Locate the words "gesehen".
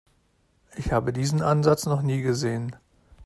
2.23-2.75